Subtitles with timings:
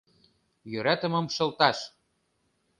[0.71, 1.77] Йӧратымым шылташ.